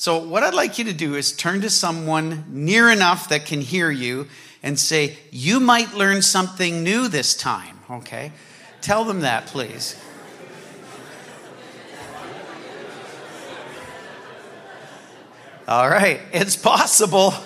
[0.00, 3.60] So, what I'd like you to do is turn to someone near enough that can
[3.60, 4.28] hear you
[4.62, 8.30] and say, You might learn something new this time, okay?
[8.80, 10.00] Tell them that, please.
[15.66, 17.34] All right, it's possible.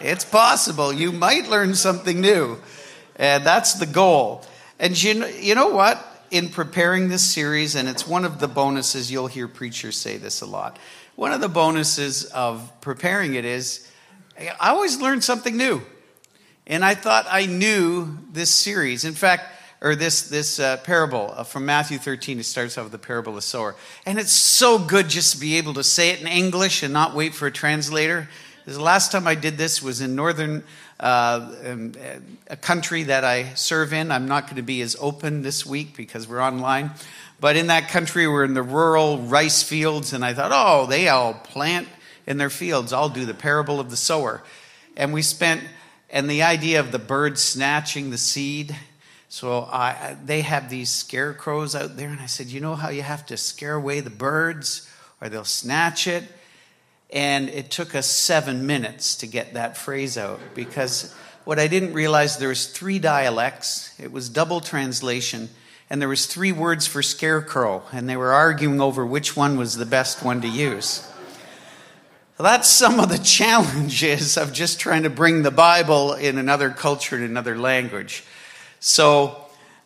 [0.00, 0.92] It's possible.
[0.92, 2.58] You might learn something new.
[3.16, 4.44] And that's the goal.
[4.78, 6.24] And you know, you know what?
[6.30, 10.40] In preparing this series, and it's one of the bonuses, you'll hear preachers say this
[10.40, 10.78] a lot.
[11.18, 13.90] One of the bonuses of preparing it is
[14.38, 15.82] I always learn something new.
[16.64, 19.04] And I thought I knew this series.
[19.04, 19.42] In fact,
[19.80, 22.38] or this this uh, parable uh, from Matthew 13.
[22.38, 23.74] It starts off with the parable of the sower,
[24.06, 27.16] and it's so good just to be able to say it in English and not
[27.16, 28.28] wait for a translator.
[28.64, 30.62] The last time I did this was in northern
[31.00, 31.92] uh, um,
[32.48, 34.10] a country that I serve in.
[34.10, 36.90] I'm not going to be as open this week because we're online,
[37.40, 41.08] but in that country we're in the rural rice fields, and I thought, oh, they
[41.08, 41.88] all plant
[42.26, 42.92] in their fields.
[42.92, 44.42] I'll do the parable of the sower,
[44.96, 45.62] and we spent
[46.10, 48.74] and the idea of the bird snatching the seed
[49.28, 53.02] so I, they have these scarecrows out there, and I said, You know how you
[53.02, 56.24] have to scare away the birds or they'll snatch it?
[57.10, 61.94] And it took us seven minutes to get that phrase out because what I didn't
[61.94, 63.98] realize there was three dialects.
[63.98, 65.48] It was double translation,
[65.90, 69.76] and there was three words for scarecrow, and they were arguing over which one was
[69.76, 71.08] the best one to use.
[72.38, 77.16] That's some of the challenges of just trying to bring the Bible in another culture,
[77.16, 78.22] in another language.
[78.80, 79.44] So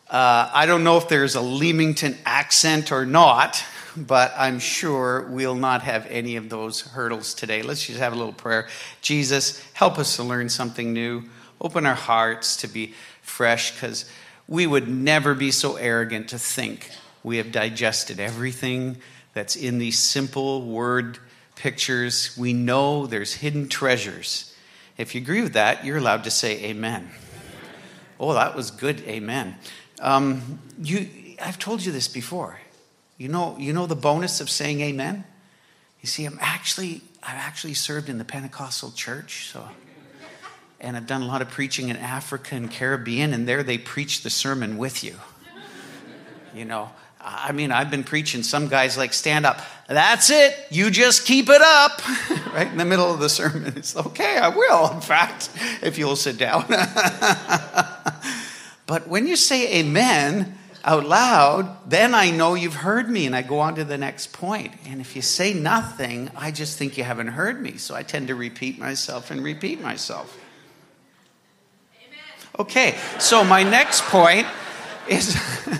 [0.09, 3.63] uh, I don't know if there's a Leamington accent or not,
[3.95, 7.63] but I'm sure we'll not have any of those hurdles today.
[7.63, 8.67] Let's just have a little prayer.
[9.01, 11.23] Jesus, help us to learn something new.
[11.61, 14.05] Open our hearts to be fresh because
[14.47, 16.89] we would never be so arrogant to think
[17.23, 18.97] we have digested everything
[19.33, 21.17] that's in these simple word
[21.55, 22.35] pictures.
[22.37, 24.55] We know there's hidden treasures.
[24.97, 27.09] If you agree with that, you're allowed to say amen.
[28.19, 29.01] Oh, that was good.
[29.01, 29.55] Amen.
[29.99, 31.09] Um, you,
[31.41, 32.59] I've told you this before.
[33.17, 35.23] You know, you know the bonus of saying amen?
[36.01, 39.67] You see, I'm actually, I've actually served in the Pentecostal church, so
[40.83, 44.21] and I've done a lot of preaching in Africa and Caribbean, and there they preach
[44.21, 45.15] the sermon with you.
[46.53, 48.43] You know, I mean, I've been preaching.
[48.43, 49.59] Some guys like stand up.
[49.87, 50.55] That's it.
[50.69, 52.01] You just keep it up.
[52.53, 53.73] right in the middle of the sermon.
[53.75, 54.37] It's okay.
[54.37, 54.91] I will.
[54.91, 55.49] In fact,
[55.81, 56.65] if you'll sit down.
[58.85, 63.41] but when you say amen out loud, then I know you've heard me and I
[63.41, 64.73] go on to the next point.
[64.85, 67.77] And if you say nothing, I just think you haven't heard me.
[67.77, 70.37] So I tend to repeat myself and repeat myself.
[72.59, 72.97] Okay.
[73.19, 74.47] So my next point
[75.07, 75.35] is.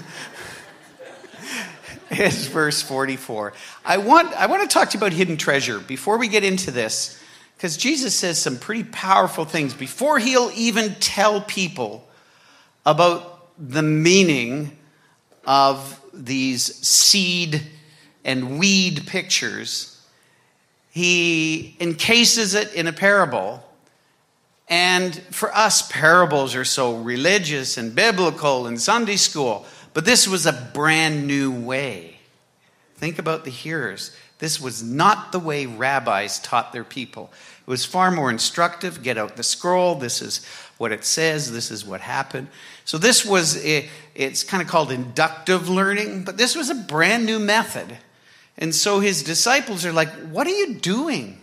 [2.19, 3.53] is verse 44.
[3.85, 6.71] I want, I want to talk to you about hidden treasure before we get into
[6.71, 7.21] this,
[7.57, 12.07] because Jesus says some pretty powerful things before he'll even tell people
[12.85, 14.77] about the meaning
[15.45, 17.61] of these seed
[18.25, 20.01] and weed pictures.
[20.91, 23.63] He encases it in a parable.
[24.73, 29.67] And for us, parables are so religious and biblical and Sunday school.
[29.93, 32.17] But this was a brand new way.
[32.95, 34.17] Think about the hearers.
[34.39, 37.31] This was not the way rabbis taught their people.
[37.61, 39.03] It was far more instructive.
[39.03, 39.93] Get out the scroll.
[39.93, 40.43] This is
[40.79, 41.51] what it says.
[41.51, 42.47] This is what happened.
[42.83, 47.37] So, this was, it's kind of called inductive learning, but this was a brand new
[47.37, 47.99] method.
[48.57, 51.39] And so his disciples are like, What are you doing?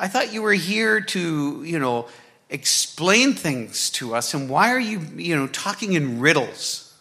[0.00, 2.08] I thought you were here to, you know,
[2.50, 4.34] explain things to us.
[4.34, 6.94] And why are you, you know, talking in riddles?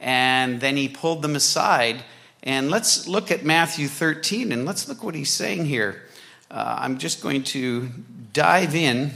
[0.00, 2.02] And then he pulled them aside.
[2.42, 6.02] And let's look at Matthew 13 and let's look what he's saying here.
[6.50, 7.88] Uh, I'm just going to
[8.32, 9.10] dive in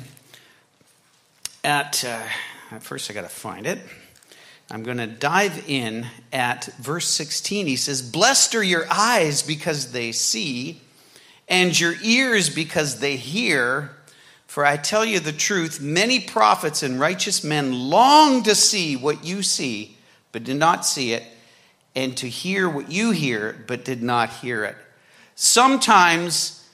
[1.64, 3.78] at, uh, first I got to find it.
[4.70, 7.66] I'm going to dive in at verse 16.
[7.66, 10.80] He says, Blessed are your eyes because they see,
[11.48, 13.96] and your ears because they hear.
[14.52, 19.24] For I tell you the truth, many prophets and righteous men long to see what
[19.24, 19.96] you see
[20.30, 21.22] but did not see it,
[21.96, 24.76] and to hear what you hear, but did not hear it.
[25.36, 26.68] Sometimes,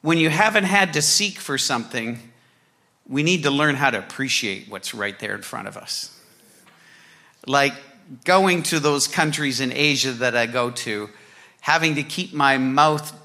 [0.00, 2.18] when you haven't had to seek for something,
[3.08, 6.18] we need to learn how to appreciate what's right there in front of us.
[7.46, 7.74] Like
[8.24, 11.08] going to those countries in Asia that I go to,
[11.60, 13.16] having to keep my mouth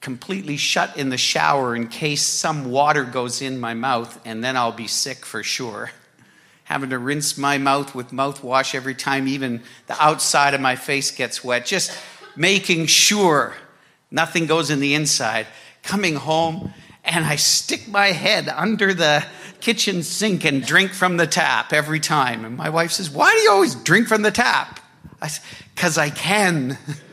[0.00, 4.56] completely shut in the shower in case some water goes in my mouth, and then
[4.56, 5.90] I'll be sick for sure
[6.64, 11.10] having to rinse my mouth with mouthwash every time even the outside of my face
[11.10, 11.98] gets wet, just
[12.36, 13.54] making sure
[14.10, 15.46] Nothing goes in the inside.
[15.82, 16.72] Coming home,
[17.04, 19.24] and I stick my head under the
[19.60, 22.44] kitchen sink and drink from the tap every time.
[22.44, 24.80] And my wife says, Why do you always drink from the tap?
[25.20, 26.78] I said, Because I can.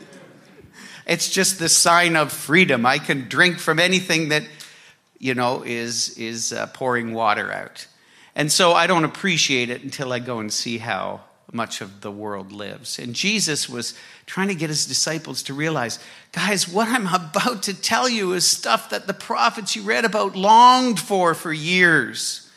[1.06, 2.84] it's just the sign of freedom.
[2.84, 4.42] I can drink from anything that,
[5.18, 7.86] you know, is, is uh, pouring water out.
[8.34, 11.20] And so I don't appreciate it until I go and see how
[11.52, 12.98] much of the world lives.
[12.98, 13.94] And Jesus was
[14.26, 15.98] trying to get his disciples to realize
[16.32, 20.36] guys, what I'm about to tell you is stuff that the prophets you read about
[20.36, 22.50] longed for for years.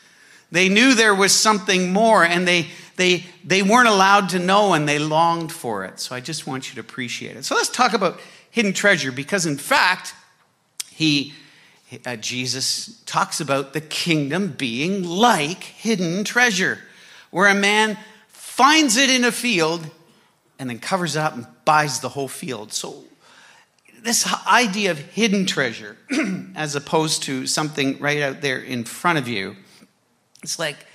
[0.51, 4.89] They knew there was something more and they, they, they weren't allowed to know and
[4.89, 5.99] they longed for it.
[5.99, 7.45] So I just want you to appreciate it.
[7.45, 8.19] So let's talk about
[8.51, 10.13] hidden treasure because, in fact,
[10.89, 11.33] he
[12.05, 16.79] uh, Jesus talks about the kingdom being like hidden treasure,
[17.31, 17.97] where a man
[18.27, 19.89] finds it in a field
[20.59, 22.73] and then covers it up and buys the whole field.
[22.73, 23.03] So,
[24.03, 25.97] this idea of hidden treasure,
[26.55, 29.55] as opposed to something right out there in front of you,
[30.43, 30.85] it's like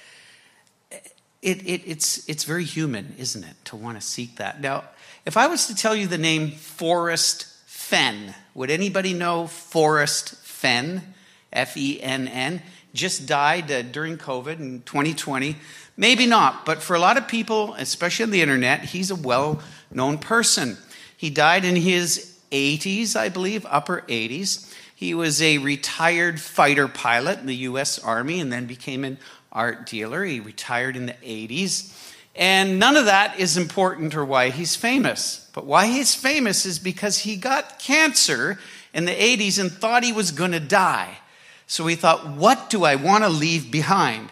[1.43, 4.61] it, it, it's, it's very human, isn't it, to want to seek that.
[4.61, 4.85] Now,
[5.27, 11.15] if I was to tell you the name Forrest Fenn, would anybody know Forrest Fenn,
[11.53, 12.63] F E N N,
[12.93, 15.57] just died uh, during COVID in 2020.
[15.97, 19.63] Maybe not, but for a lot of people, especially on the internet, he's a well
[19.91, 20.77] known person.
[21.17, 24.73] He died in his 80s, I believe, upper 80s.
[24.95, 29.19] He was a retired fighter pilot in the US Army and then became an
[29.53, 30.25] art dealer.
[30.25, 31.94] He retired in the 80s.
[32.37, 35.49] And none of that is important or why he's famous.
[35.53, 38.59] But why he's famous is because he got cancer
[38.93, 41.19] in the 80s and thought he was going to die.
[41.67, 44.31] So he thought, what do I want to leave behind?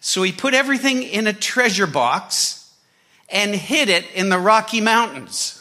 [0.00, 2.70] So he put everything in a treasure box
[3.28, 5.58] and hid it in the Rocky Mountains.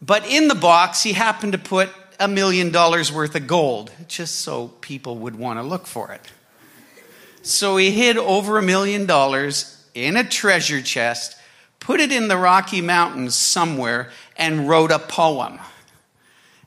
[0.00, 4.36] But in the box, he happened to put a million dollars worth of gold, just
[4.36, 6.32] so people would want to look for it.
[7.42, 11.36] So he hid over a million dollars in a treasure chest,
[11.80, 15.58] put it in the Rocky Mountains somewhere, and wrote a poem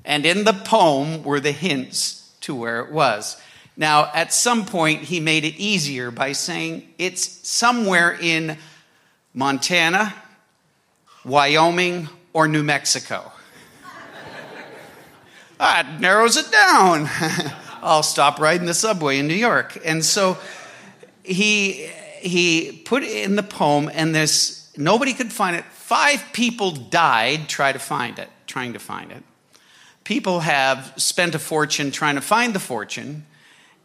[0.06, 3.42] and in the poem were the hints to where it was.
[3.76, 8.58] Now, at some point, he made it easier by saying it's somewhere in
[9.34, 10.14] Montana,
[11.26, 13.32] Wyoming, or New Mexico.
[15.58, 17.10] that narrows it down.
[17.82, 19.78] I'll stop riding the subway in New York.
[19.84, 20.38] And so
[21.24, 21.90] he,
[22.20, 25.66] he put in the poem, and this nobody could find it.
[25.66, 29.24] Five people died trying to find it, trying to find it
[30.06, 33.26] people have spent a fortune trying to find the fortune,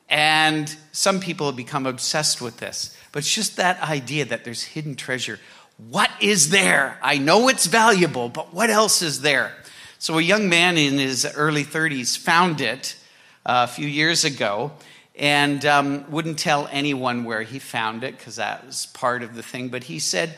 [0.09, 2.97] and some people have become obsessed with this.
[3.11, 5.41] But it's just that idea that there's hidden treasure.
[5.89, 6.99] What is there?
[7.03, 9.53] I know it's valuable, but what else is there?
[9.99, 12.97] So, a young man in his early 30s found it
[13.45, 14.73] uh, a few years ago
[15.21, 19.43] and um, wouldn't tell anyone where he found it because that was part of the
[19.43, 19.69] thing.
[19.69, 20.35] But he said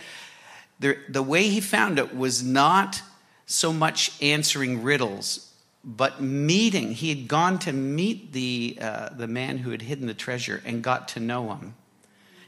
[0.78, 3.00] the, the way he found it was not
[3.46, 5.52] so much answering riddles
[5.84, 10.14] but meeting, he had gone to meet the, uh, the man who had hidden the
[10.14, 11.74] treasure and got to know him.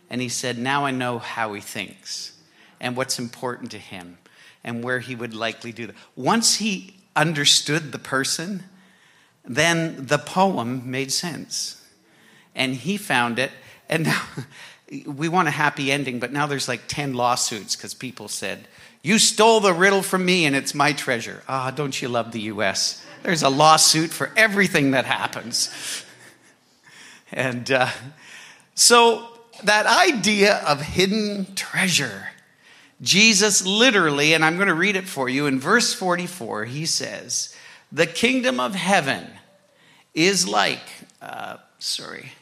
[0.08, 2.38] And he said, Now I know how he thinks
[2.80, 4.18] and what's important to him
[4.62, 5.96] and where he would likely do that.
[6.14, 8.64] Once he understood the person,
[9.44, 11.83] then the poem made sense.
[12.54, 13.50] And he found it.
[13.88, 14.22] And now
[15.06, 18.66] we want a happy ending, but now there's like 10 lawsuits because people said,
[19.02, 21.42] You stole the riddle from me and it's my treasure.
[21.48, 23.04] Ah, oh, don't you love the US?
[23.22, 25.74] There's a lawsuit for everything that happens.
[27.32, 27.88] And uh,
[28.76, 29.26] so,
[29.64, 32.28] that idea of hidden treasure,
[33.00, 37.54] Jesus literally, and I'm going to read it for you, in verse 44, he says,
[37.90, 39.26] The kingdom of heaven
[40.14, 40.82] is like,
[41.20, 42.32] uh, sorry,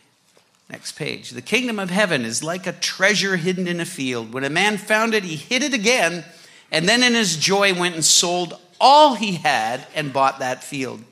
[0.73, 1.31] next page.
[1.31, 4.33] The kingdom of heaven is like a treasure hidden in a field.
[4.33, 6.25] When a man found it, he hid it again,
[6.71, 11.05] and then in his joy went and sold all he had and bought that field.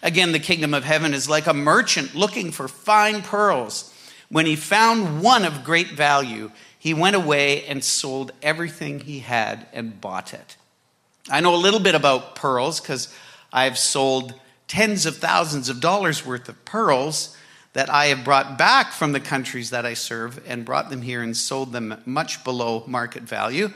[0.00, 3.92] Again, the kingdom of heaven is like a merchant looking for fine pearls.
[4.28, 9.66] When he found one of great value, he went away and sold everything he had
[9.72, 10.56] and bought it.
[11.28, 13.12] I know a little bit about pearls because
[13.52, 14.34] I've sold
[14.68, 17.36] tens of thousands of dollars worth of pearls
[17.72, 21.22] that I have brought back from the countries that I serve and brought them here
[21.22, 23.70] and sold them much below market value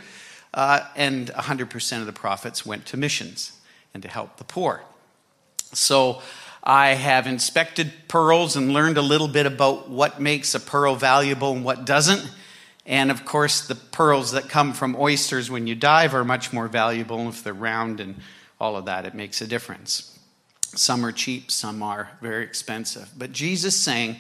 [0.53, 3.53] uh, and 100% of the profits went to missions
[3.93, 4.83] and to help the poor.
[5.73, 6.23] So
[6.63, 11.53] I have inspected pearls and learned a little bit about what makes a pearl valuable
[11.53, 12.29] and what doesn't.
[12.87, 16.69] And of course, the pearls that come from oysters when you dive are much more
[16.69, 18.17] valuable if they're round and
[18.61, 19.05] all of that.
[19.05, 20.14] It makes a difference.
[20.77, 23.11] Some are cheap, some are very expensive.
[23.17, 24.17] But Jesus saying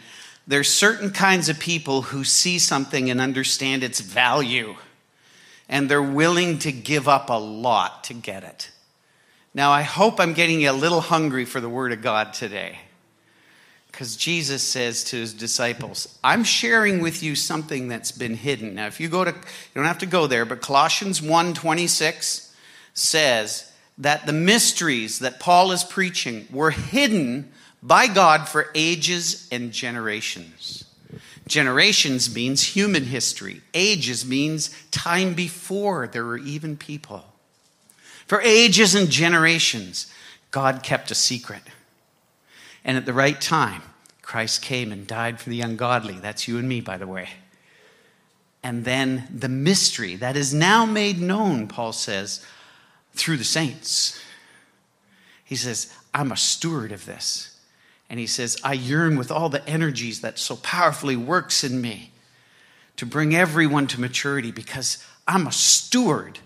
[0.46, 4.76] there's certain kinds of people who see something and understand its value,
[5.68, 8.70] and they're willing to give up a lot to get it.
[9.54, 12.78] Now, I hope I'm getting you a little hungry for the Word of God today.
[13.86, 18.74] Because Jesus says to his disciples, I'm sharing with you something that's been hidden.
[18.74, 19.36] Now, if you go to, you
[19.74, 22.52] don't have to go there, but Colossians 1 26
[22.92, 29.72] says that the mysteries that Paul is preaching were hidden by God for ages and
[29.72, 30.84] generations.
[31.46, 37.24] Generations means human history, ages means time before there were even people.
[38.26, 40.10] For ages and generations,
[40.50, 41.62] God kept a secret.
[42.82, 43.82] And at the right time,
[44.22, 46.14] Christ came and died for the ungodly.
[46.14, 47.28] That's you and me, by the way.
[48.62, 52.44] And then the mystery that is now made known, Paul says,
[53.14, 54.20] through the saints.
[55.44, 57.58] He says, I'm a steward of this.
[58.10, 62.10] And he says, I yearn with all the energies that so powerfully works in me
[62.96, 66.38] to bring everyone to maturity because I'm a steward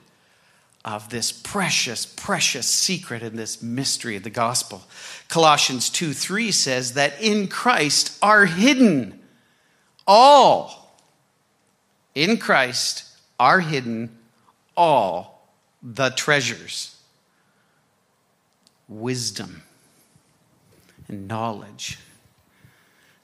[0.85, 4.83] of this precious, precious secret and this mystery of the gospel.
[5.29, 9.21] Colossians 2 3 says that in Christ are hidden
[10.07, 10.97] all,
[12.15, 13.05] in Christ
[13.39, 14.17] are hidden
[14.77, 15.38] all
[15.83, 16.97] the treasures,
[18.89, 19.63] wisdom,
[21.09, 21.99] and knowledge.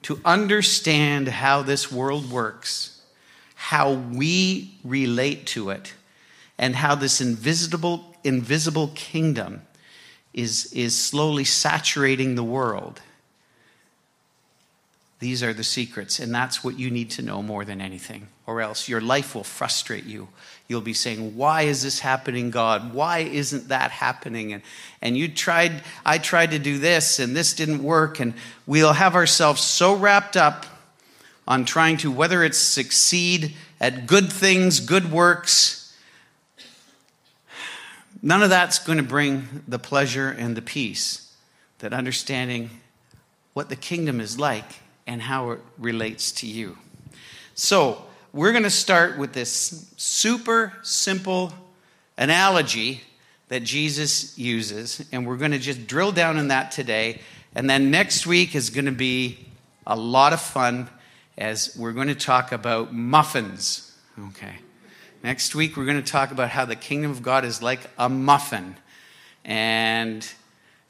[0.03, 3.01] To understand how this world works,
[3.55, 5.93] how we relate to it
[6.57, 9.63] and how this invisible, invisible kingdom
[10.33, 13.01] is, is slowly saturating the world.
[15.19, 18.61] These are the secrets, and that's what you need to know more than anything, or
[18.61, 20.27] else your life will frustrate you.
[20.67, 22.93] You'll be saying, Why is this happening, God?
[22.93, 24.53] Why isn't that happening?
[24.53, 24.61] And,
[25.01, 28.33] and you tried, I tried to do this, and this didn't work, and
[28.65, 30.65] we'll have ourselves so wrapped up
[31.47, 35.85] on trying to, whether it's succeed at good things, good works,
[38.25, 41.31] None of that's going to bring the pleasure and the peace
[41.77, 42.81] that understanding
[43.53, 46.77] what the kingdom is like and how it relates to you.
[47.53, 51.53] So, we're going to start with this super simple
[52.17, 53.01] analogy
[53.47, 57.21] that Jesus uses, and we're going to just drill down in that today.
[57.53, 59.39] And then next week is going to be
[59.87, 60.89] a lot of fun
[61.37, 63.97] as we're going to talk about muffins.
[64.29, 64.55] Okay.
[65.23, 68.09] Next week, we're going to talk about how the kingdom of God is like a
[68.09, 68.75] muffin.
[69.43, 70.27] And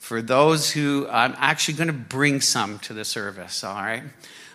[0.05, 4.03] for those who, I'm actually going to bring some to the service, all right?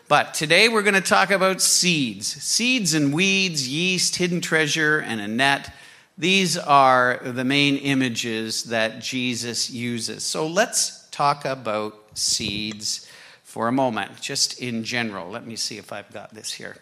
[0.07, 5.21] But today we're going to talk about seeds seeds and weeds, yeast, hidden treasure, and
[5.21, 5.75] a net.
[6.16, 10.23] These are the main images that Jesus uses.
[10.23, 13.11] So let's talk about seeds
[13.42, 15.30] for a moment, just in general.
[15.30, 16.76] Let me see if I've got this here.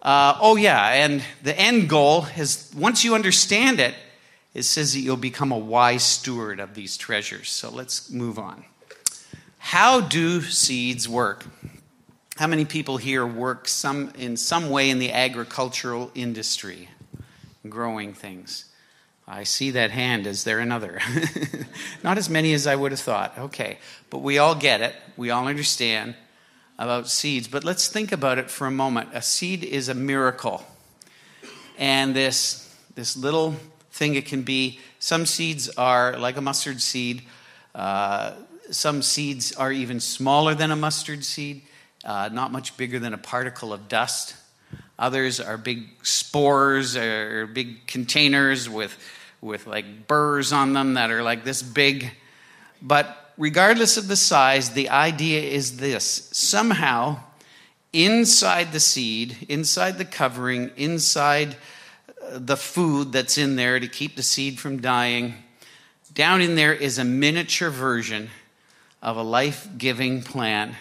[0.00, 3.96] Uh, oh, yeah, and the end goal is once you understand it,
[4.54, 7.50] it says that you'll become a wise steward of these treasures.
[7.50, 8.64] So let's move on.
[9.58, 11.44] How do seeds work?
[12.36, 16.88] How many people here work some, in some way in the agricultural industry,
[17.68, 18.64] growing things?
[19.28, 20.26] I see that hand.
[20.26, 21.00] Is there another?
[22.02, 23.38] Not as many as I would have thought.
[23.38, 23.78] Okay.
[24.08, 24.96] But we all get it.
[25.16, 26.16] We all understand
[26.78, 29.10] about seeds, but let's think about it for a moment.
[29.12, 30.64] A seed is a miracle.
[31.78, 33.54] And this, this little
[33.92, 37.22] thing it can be, some seeds are like a mustard seed.
[37.74, 38.32] Uh,
[38.70, 41.62] some seeds are even smaller than a mustard seed,
[42.04, 44.34] uh, not much bigger than a particle of dust.
[44.98, 48.96] Others are big spores or big containers with,
[49.40, 52.10] with like burrs on them that are like this big.
[52.82, 57.20] But regardless of the size, the idea is this somehow,
[57.92, 61.56] inside the seed, inside the covering, inside
[62.32, 65.34] the food that's in there to keep the seed from dying,
[66.14, 68.30] down in there is a miniature version
[69.02, 70.74] of a life giving plant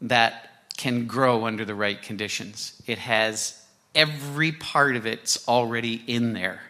[0.00, 2.80] that can grow under the right conditions.
[2.86, 6.60] It has every part of it's already in there.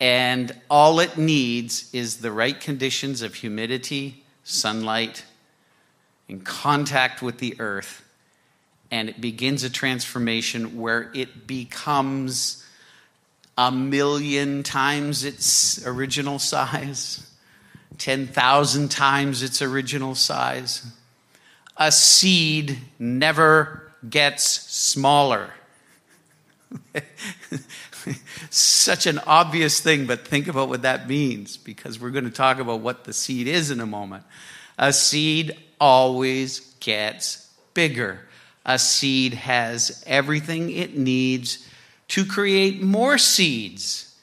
[0.00, 5.24] And all it needs is the right conditions of humidity, sunlight,
[6.28, 8.03] and contact with the earth.
[8.94, 12.64] And it begins a transformation where it becomes
[13.58, 17.28] a million times its original size,
[17.98, 20.86] 10,000 times its original size.
[21.76, 25.50] A seed never gets smaller.
[28.50, 32.60] Such an obvious thing, but think about what that means because we're going to talk
[32.60, 34.22] about what the seed is in a moment.
[34.78, 38.20] A seed always gets bigger.
[38.64, 41.68] A seed has everything it needs
[42.08, 44.16] to create more seeds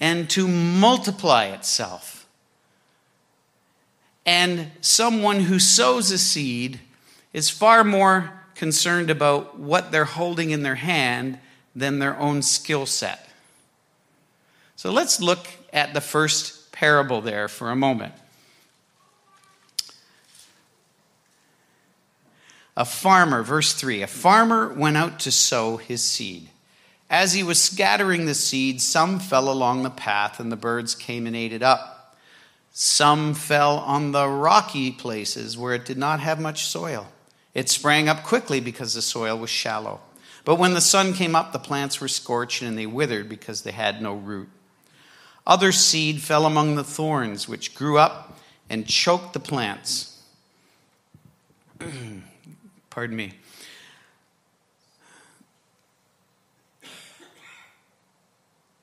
[0.00, 2.26] and to multiply itself.
[4.24, 6.80] And someone who sows a seed
[7.32, 11.38] is far more concerned about what they're holding in their hand
[11.74, 13.28] than their own skill set.
[14.76, 18.14] So let's look at the first parable there for a moment.
[22.78, 26.48] A farmer, verse 3 a farmer went out to sow his seed.
[27.10, 31.26] As he was scattering the seed, some fell along the path, and the birds came
[31.26, 32.16] and ate it up.
[32.72, 37.08] Some fell on the rocky places where it did not have much soil.
[37.52, 39.98] It sprang up quickly because the soil was shallow.
[40.44, 43.72] But when the sun came up, the plants were scorched and they withered because they
[43.72, 44.50] had no root.
[45.44, 48.38] Other seed fell among the thorns, which grew up
[48.70, 50.22] and choked the plants.
[52.98, 53.32] Pardon me.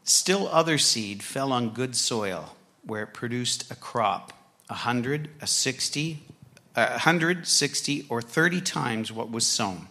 [0.06, 2.56] Still, other seed fell on good soil,
[2.86, 4.32] where it produced a crop,
[4.70, 6.24] a hundred, a sixty,
[6.78, 9.90] a hundred, sixty, or thirty times what was sown.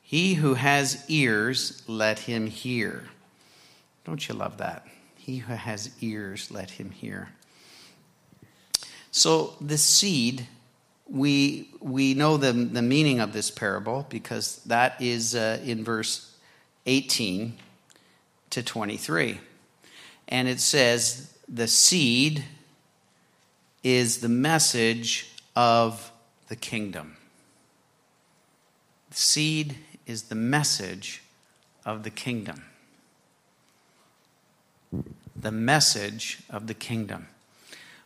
[0.00, 3.08] He who has ears, let him hear.
[4.04, 4.86] Don't you love that?
[5.16, 7.30] He who has ears, let him hear.
[9.10, 10.46] So the seed
[11.10, 16.36] we, we know the, the meaning of this parable because that is uh, in verse
[16.86, 17.54] 18
[18.50, 19.40] to 23.
[20.28, 22.44] And it says, The seed
[23.82, 26.12] is the message of
[26.48, 27.16] the kingdom.
[29.10, 29.76] The seed
[30.06, 31.22] is the message
[31.84, 32.62] of the kingdom.
[35.34, 37.26] The message of the kingdom.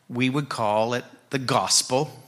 [0.08, 2.23] We would call it the gospel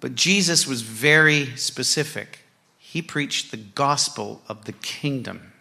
[0.00, 2.40] but Jesus was very specific.
[2.78, 5.52] He preached the gospel of the kingdom.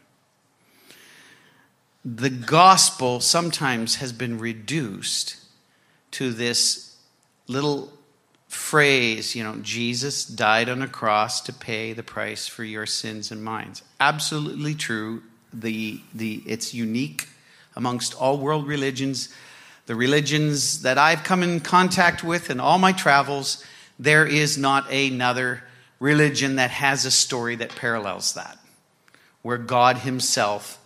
[2.03, 5.35] The gospel sometimes has been reduced
[6.11, 6.95] to this
[7.47, 7.91] little
[8.47, 13.31] phrase, you know, Jesus died on a cross to pay the price for your sins
[13.31, 13.73] and mine.
[13.99, 15.21] Absolutely true.
[15.53, 17.27] The, the, it's unique
[17.75, 19.29] amongst all world religions.
[19.85, 23.63] The religions that I've come in contact with in all my travels,
[23.99, 25.63] there is not another
[25.99, 28.57] religion that has a story that parallels that,
[29.41, 30.77] where God Himself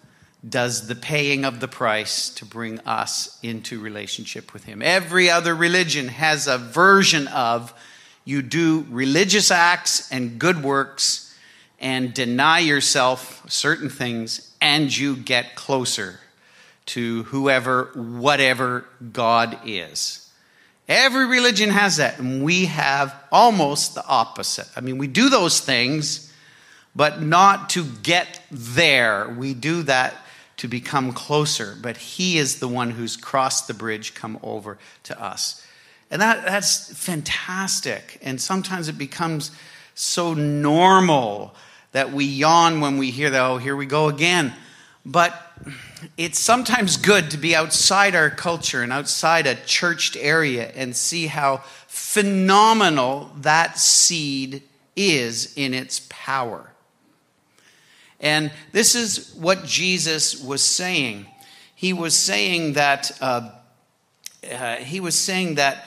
[0.47, 4.81] does the paying of the price to bring us into relationship with Him.
[4.81, 7.73] Every other religion has a version of
[8.25, 11.35] you do religious acts and good works
[11.79, 16.21] and deny yourself certain things, and you get closer
[16.85, 20.22] to whoever, whatever God is.
[20.87, 24.67] Every religion has that, and we have almost the opposite.
[24.75, 26.31] I mean, we do those things,
[26.95, 29.29] but not to get there.
[29.29, 30.15] We do that
[30.57, 35.21] to become closer, but He is the one who's crossed the bridge, come over to
[35.21, 35.65] us.
[36.11, 38.19] And that, that's fantastic.
[38.21, 39.51] And sometimes it becomes
[39.95, 41.55] so normal
[41.93, 44.53] that we yawn when we hear that, oh, here we go again.
[45.05, 45.33] But
[46.17, 51.27] it's sometimes good to be outside our culture and outside a churched area and see
[51.27, 54.63] how phenomenal that seed
[54.95, 56.71] is in its power.
[58.19, 61.25] And this is what Jesus was saying.
[61.75, 63.49] He was saying that uh,
[64.49, 65.85] uh, he was saying that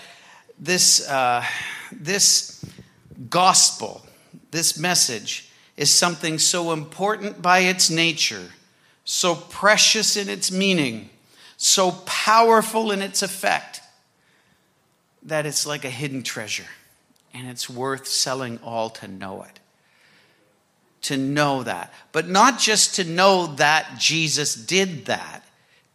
[0.59, 1.43] this uh,
[1.91, 2.63] this
[3.31, 4.05] gospel,
[4.51, 8.51] this message, is something so important by its nature
[9.07, 11.09] so precious in its meaning,
[11.57, 13.81] so powerful in its effect,
[15.23, 16.67] that it's like a hidden treasure.
[17.33, 19.61] And it's worth selling all to know it.
[21.03, 21.93] To know that.
[22.13, 25.45] But not just to know that Jesus did that,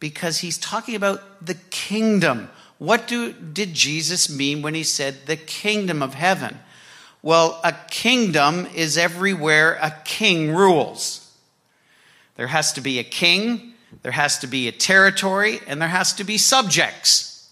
[0.00, 2.48] because he's talking about the kingdom.
[2.78, 6.58] What do, did Jesus mean when he said the kingdom of heaven?
[7.20, 11.21] Well, a kingdom is everywhere a king rules.
[12.36, 16.12] There has to be a king, there has to be a territory, and there has
[16.14, 17.50] to be subjects,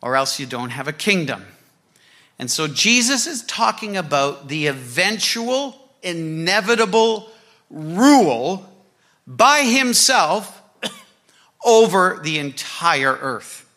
[0.00, 1.44] or else you don't have a kingdom.
[2.38, 7.28] And so Jesus is talking about the eventual, inevitable
[7.70, 8.70] rule
[9.26, 10.62] by himself
[11.64, 13.68] over the entire earth.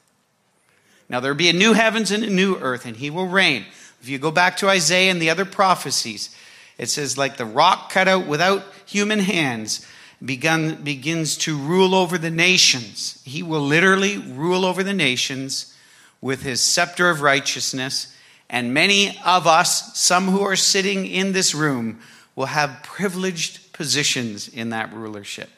[1.09, 3.65] Now, there'll be a new heavens and a new earth, and he will reign.
[4.01, 6.35] If you go back to Isaiah and the other prophecies,
[6.77, 9.85] it says, like the rock cut out without human hands,
[10.23, 13.21] begun, begins to rule over the nations.
[13.23, 15.75] He will literally rule over the nations
[16.21, 18.15] with his scepter of righteousness.
[18.49, 21.99] And many of us, some who are sitting in this room,
[22.35, 25.49] will have privileged positions in that rulership.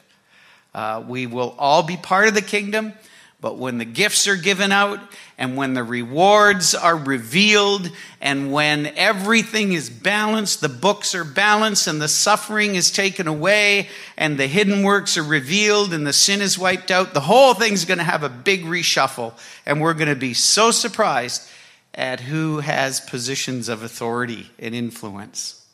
[0.74, 2.92] Uh, we will all be part of the kingdom,
[3.40, 5.00] but when the gifts are given out
[5.38, 11.86] and when the rewards are revealed and when everything is balanced, the books are balanced
[11.86, 16.42] and the suffering is taken away and the hidden works are revealed and the sin
[16.42, 19.32] is wiped out, the whole thing's going to have a big reshuffle
[19.64, 21.48] and we're going to be so surprised
[21.94, 25.64] at who has positions of authority and influence.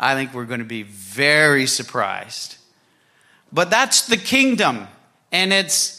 [0.00, 2.56] I think we're going to be very surprised.
[3.52, 4.88] But that's the kingdom
[5.30, 5.97] and it's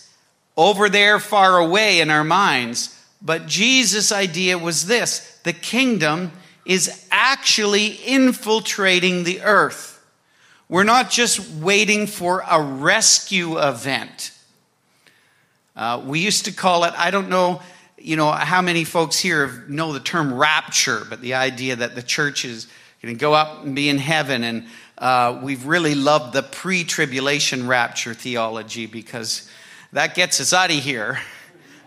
[0.59, 2.93] over there far away in our minds.
[3.21, 6.33] But Jesus' idea was this the kingdom
[6.65, 10.05] is actually infiltrating the earth.
[10.67, 14.31] We're not just waiting for a rescue event.
[15.77, 17.61] Uh, we used to call it, I don't know,
[17.97, 22.03] you know, how many folks here know the term rapture, but the idea that the
[22.03, 22.67] church is
[23.01, 24.43] going to go up and be in heaven.
[24.43, 24.67] And
[24.97, 29.49] uh, we've really loved the pre tribulation rapture theology because
[29.93, 31.19] that gets us out of here.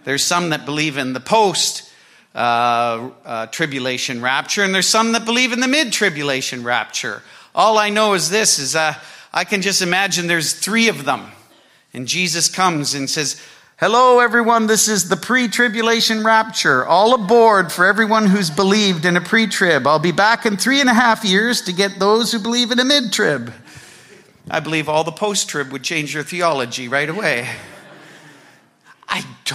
[0.04, 1.90] There's some that believe in the post
[2.34, 7.22] uh, uh, tribulation rapture, and there's some that believe in the mid tribulation rapture.
[7.54, 8.94] All I know is this: is uh,
[9.32, 11.30] I can just imagine there's three of them,
[11.92, 13.40] and Jesus comes and says,
[13.78, 14.66] "Hello, everyone.
[14.66, 16.84] This is the pre-tribulation rapture.
[16.84, 19.86] All aboard for everyone who's believed in a pre-trib.
[19.86, 22.80] I'll be back in three and a half years to get those who believe in
[22.80, 23.52] a mid-trib."
[24.50, 27.48] I believe all the post-trib would change your theology right away.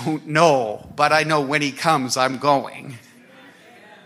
[0.06, 3.00] Don't know, but I know when he comes, I'm going.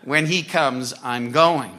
[0.05, 1.77] When he comes, I'm going.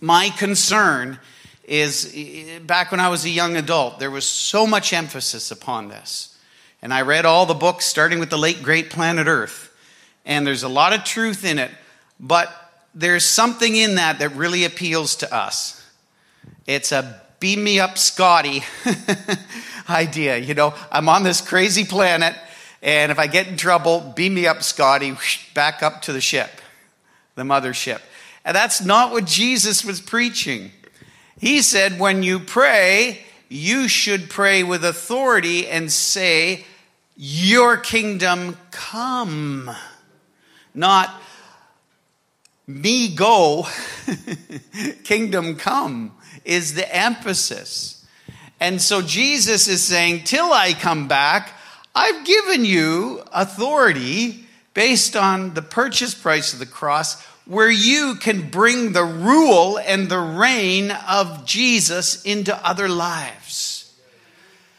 [0.00, 1.18] My concern
[1.64, 2.14] is
[2.62, 6.38] back when I was a young adult, there was so much emphasis upon this.
[6.82, 9.76] And I read all the books, starting with the late great Planet Earth.
[10.24, 11.72] And there's a lot of truth in it,
[12.20, 12.48] but
[12.94, 15.84] there's something in that that really appeals to us.
[16.64, 18.62] It's a beam me up, Scotty
[19.88, 20.36] idea.
[20.38, 22.36] You know, I'm on this crazy planet
[22.82, 25.16] and if I get in trouble, beam me up, Scotty,
[25.54, 26.50] back up to the ship,
[27.34, 28.00] the mothership.
[28.44, 30.72] And that's not what Jesus was preaching.
[31.38, 36.64] He said, when you pray, you should pray with authority and say,
[37.16, 39.70] Your kingdom come.
[40.72, 41.10] Not
[42.66, 43.66] me go,
[45.04, 46.12] kingdom come
[46.44, 48.06] is the emphasis.
[48.60, 51.52] And so Jesus is saying, Till I come back,
[51.94, 58.48] I've given you authority based on the purchase price of the cross where you can
[58.48, 63.92] bring the rule and the reign of Jesus into other lives.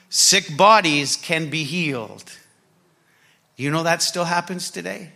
[0.10, 2.32] Sick bodies can be healed.
[3.58, 5.12] You know that still happens today?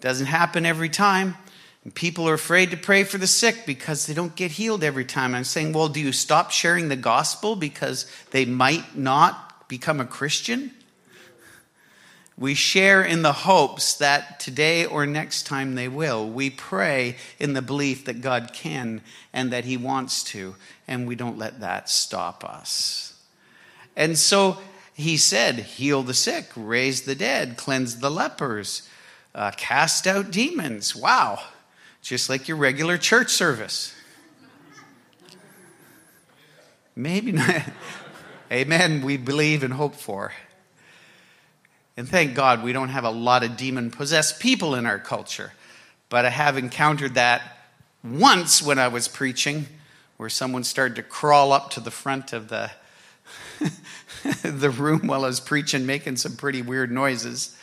[0.00, 1.36] Doesn't happen every time.
[1.84, 5.04] And people are afraid to pray for the sick because they don't get healed every
[5.04, 5.34] time.
[5.34, 10.04] I'm saying, well, do you stop sharing the gospel because they might not become a
[10.04, 10.72] Christian?
[12.38, 16.28] We share in the hopes that today or next time they will.
[16.28, 19.00] We pray in the belief that God can
[19.32, 20.54] and that He wants to,
[20.86, 23.20] and we don't let that stop us.
[23.96, 24.58] And so
[24.94, 28.88] He said, Heal the sick, raise the dead, cleanse the lepers,
[29.34, 30.94] uh, cast out demons.
[30.94, 31.40] Wow,
[32.02, 33.92] just like your regular church service.
[36.94, 37.64] Maybe not.
[38.52, 40.32] Amen, we believe and hope for.
[41.98, 45.52] And thank God we don't have a lot of demon possessed people in our culture.
[46.08, 47.42] But I have encountered that
[48.04, 49.66] once when I was preaching,
[50.16, 52.70] where someone started to crawl up to the front of the,
[54.44, 57.56] the room while I was preaching, making some pretty weird noises.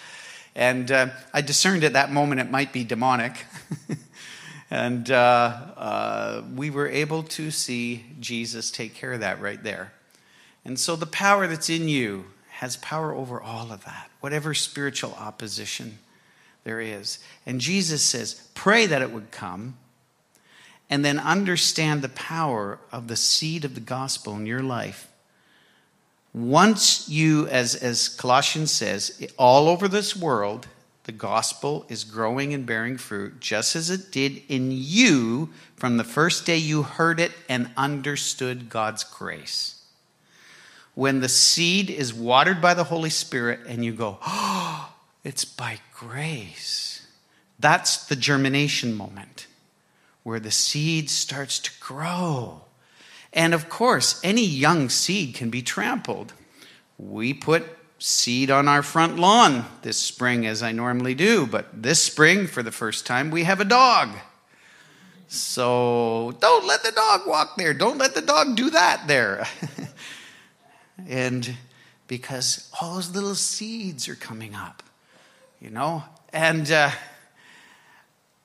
[0.53, 3.45] And uh, I discerned at that moment it might be demonic.
[4.69, 9.93] and uh, uh, we were able to see Jesus take care of that right there.
[10.65, 12.25] And so the power that's in you
[12.59, 15.99] has power over all of that, whatever spiritual opposition
[16.63, 17.19] there is.
[17.45, 19.75] And Jesus says, pray that it would come,
[20.89, 25.09] and then understand the power of the seed of the gospel in your life.
[26.33, 30.67] Once you, as, as Colossians says, all over this world,
[31.03, 36.03] the gospel is growing and bearing fruit, just as it did in you from the
[36.05, 39.74] first day you heard it and understood God's grace
[40.95, 45.79] when the seed is watered by the Holy Spirit and you go, oh, it's by
[45.93, 47.05] grace.
[47.59, 49.47] That's the germination moment
[50.23, 52.61] where the seed starts to grow.
[53.31, 56.33] And of course, any young seed can be trampled.
[56.97, 57.63] We put
[57.99, 62.63] seed on our front lawn this spring, as I normally do, but this spring, for
[62.63, 64.09] the first time, we have a dog.
[65.27, 67.73] So don't let the dog walk there.
[67.73, 69.45] Don't let the dog do that there.
[71.07, 71.55] and
[72.07, 74.83] because all those little seeds are coming up,
[75.59, 76.03] you know?
[76.31, 76.91] And uh,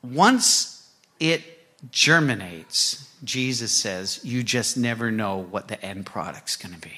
[0.03, 1.43] once it
[1.91, 6.93] germinates, Jesus says, you just never know what the end product's going to be.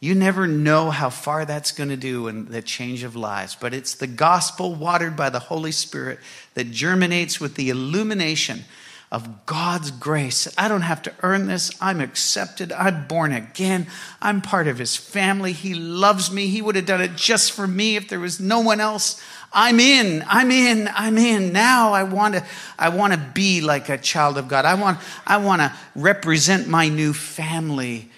[0.00, 3.72] You never know how far that's going to do in the change of lives, but
[3.72, 6.18] it's the gospel watered by the Holy Spirit
[6.54, 8.64] that germinates with the illumination
[9.12, 10.48] of God's grace.
[10.56, 11.70] I don't have to earn this.
[11.82, 12.72] I'm accepted.
[12.72, 13.86] I'm born again.
[14.22, 15.52] I'm part of his family.
[15.52, 16.46] He loves me.
[16.46, 19.22] He would have done it just for me if there was no one else.
[19.52, 20.24] I'm in.
[20.26, 20.88] I'm in.
[20.94, 21.52] I'm in.
[21.52, 22.46] Now I want to
[22.78, 24.64] I want to be like a child of God.
[24.64, 28.08] I want I want to represent my new family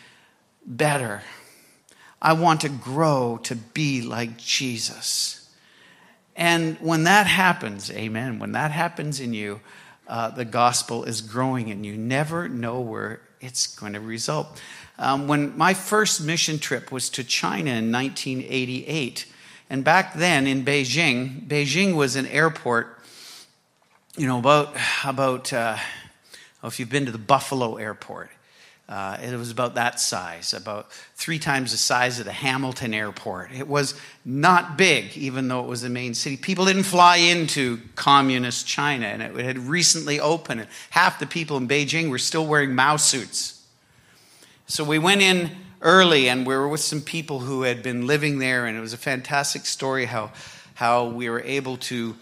[0.64, 1.22] better.
[2.22, 5.50] I want to grow to be like Jesus.
[6.37, 9.61] And when that happens, amen, when that happens in you,
[10.07, 14.61] uh, the gospel is growing and you never know where it's going to result.
[14.99, 19.27] Um, when my first mission trip was to China in 1988,
[19.71, 23.01] and back then in Beijing, Beijing was an airport,
[24.17, 25.77] you know, about, about uh,
[26.62, 28.31] if you've been to the Buffalo airport,
[28.87, 33.51] uh, it was about that size, about three times the size of the Hamilton airport.
[33.53, 33.94] It was
[34.27, 36.37] not big, even though it was the main city.
[36.37, 41.57] People didn't fly into communist China, and it had recently opened, and half the people
[41.57, 43.62] in Beijing were still wearing Mao suits.
[44.66, 48.38] So we went in early, and we were with some people who had been living
[48.38, 50.31] there, and it was a fantastic story how,
[50.75, 52.16] how we were able to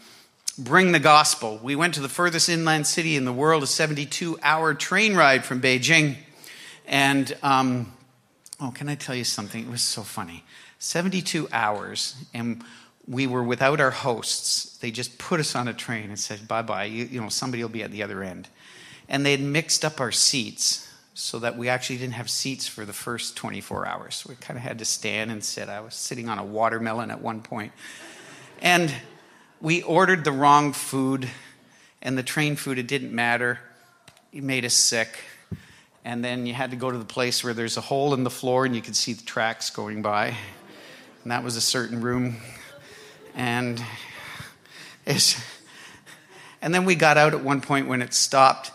[0.57, 1.59] bring the gospel.
[1.61, 5.45] We went to the furthest inland city in the world, a 72 hour train ride
[5.45, 6.17] from Beijing.
[6.87, 7.93] And, um,
[8.61, 9.63] oh, can I tell you something?
[9.63, 10.45] It was so funny.
[10.79, 12.63] 72 hours, and
[13.07, 14.77] we were without our hosts.
[14.79, 17.63] They just put us on a train and said, bye bye, you, you know, somebody
[17.63, 18.49] will be at the other end.
[19.09, 22.85] And they had mixed up our seats so that we actually didn't have seats for
[22.85, 24.25] the first 24 hours.
[24.29, 25.69] We kind of had to stand and sit.
[25.69, 27.73] I was sitting on a watermelon at one point.
[28.61, 28.93] And
[29.61, 31.29] we ordered the wrong food,
[32.01, 33.61] and the train food, it didn't matter.
[34.33, 35.19] It made us sick
[36.05, 38.31] and then you had to go to the place where there's a hole in the
[38.31, 40.37] floor and you could see the tracks going by.
[41.23, 42.37] And that was a certain room.
[43.35, 43.83] And
[45.07, 45.41] it's,
[46.61, 48.73] and then we got out at one point when it stopped,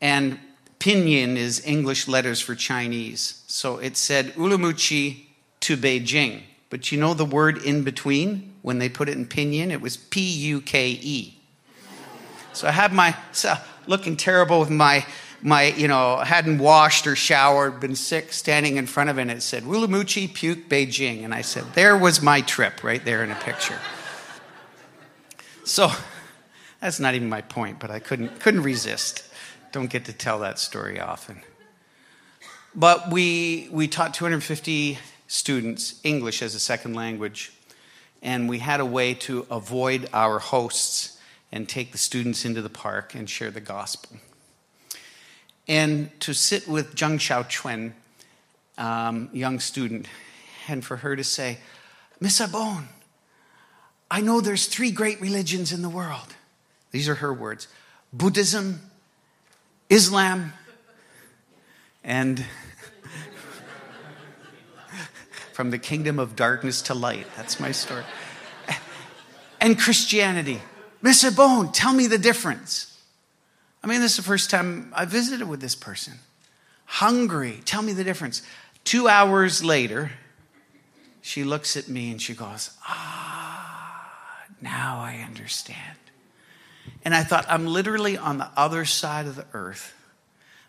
[0.00, 0.38] and
[0.78, 3.42] pinyin is English letters for Chinese.
[3.46, 5.24] So it said Urumqi
[5.60, 6.42] to Beijing.
[6.68, 8.54] But you know the word in between?
[8.62, 11.38] When they put it in pinyin, it was P U K E.
[12.52, 13.14] So I had my,
[13.86, 15.06] looking terrible with my
[15.42, 19.30] my, you know, hadn't washed or showered, been sick, standing in front of it, and
[19.30, 21.24] it said, Urumqi Puke Beijing.
[21.24, 23.78] And I said, there was my trip right there in a picture.
[25.64, 25.90] So
[26.80, 29.24] that's not even my point, but I couldn't, couldn't resist.
[29.72, 31.40] Don't get to tell that story often.
[32.74, 37.52] But we, we taught 250 students English as a second language,
[38.22, 41.18] and we had a way to avoid our hosts
[41.52, 44.18] and take the students into the park and share the gospel
[45.68, 47.92] and to sit with Zhang Xiaochuan,
[48.78, 50.06] um, young student,
[50.68, 51.58] and for her to say,
[52.20, 52.88] Miss Abon,
[54.10, 56.34] I know there's three great religions in the world.
[56.92, 57.68] These are her words
[58.12, 58.80] Buddhism,
[59.90, 60.52] Islam,
[62.04, 62.38] and
[65.52, 67.26] from the kingdom of darkness to light.
[67.36, 68.04] That's my story.
[69.60, 70.60] And Christianity.
[71.02, 72.95] Miss Abon, tell me the difference.
[73.86, 76.14] I mean, this is the first time I visited with this person.
[76.86, 77.60] Hungry.
[77.64, 78.42] Tell me the difference.
[78.82, 80.10] Two hours later,
[81.22, 84.10] she looks at me and she goes, Ah,
[84.60, 85.98] now I understand.
[87.04, 89.94] And I thought, I'm literally on the other side of the earth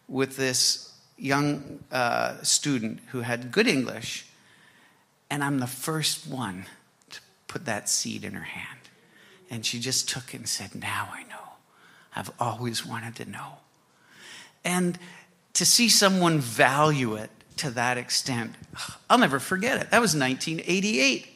[0.08, 4.28] with this young uh, student who had good English,
[5.32, 6.68] and I'm the first one
[7.10, 8.80] to put that seed in her hand.
[9.50, 11.47] And she just took it and said, Now I know.
[12.18, 13.60] I've always wanted to know.
[14.66, 14.98] And
[15.54, 18.54] to see someone value it to that extent,
[19.10, 19.92] I'll never forget it.
[19.92, 21.28] That was 1988.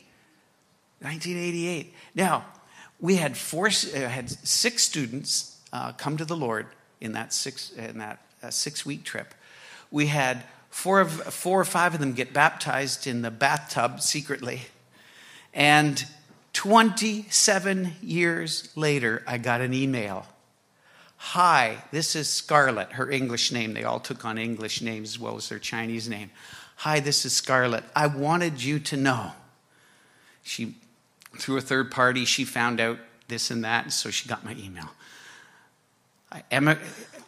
[1.02, 1.94] 1988.
[2.16, 2.46] Now,
[3.00, 6.66] we had four, uh, had six students uh, come to the Lord
[7.00, 9.34] in that six in that uh, six week trip.
[9.90, 14.62] We had four of four or five of them get baptized in the bathtub secretly,
[15.54, 16.06] and
[16.54, 20.28] 27 years later, I got an email
[21.24, 23.76] Hi, this is Scarlett, her English name.
[23.76, 26.32] They all took on English names as well as their Chinese name.
[26.78, 27.84] Hi, this is Scarlett.
[27.96, 29.34] I wanted you to know.
[30.42, 30.76] She,
[31.38, 34.56] through a third party, she found out this and that, and so she got my
[34.56, 34.90] email.
[36.32, 36.78] I,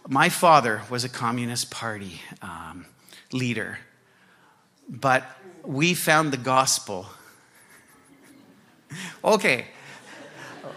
[0.10, 2.88] my father was a Communist Party um,
[3.32, 3.78] leader,
[4.90, 5.24] but
[5.64, 7.06] we found the gospel.
[9.24, 9.66] Okay.